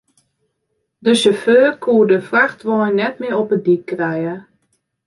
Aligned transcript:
De 1.05 1.11
sjauffeur 1.19 1.69
koe 1.83 2.01
de 2.13 2.19
frachtwein 2.29 2.95
net 3.01 3.15
mear 3.21 3.39
op 3.41 3.47
de 3.53 3.59
dyk 3.65 3.83
krije. 3.89 4.35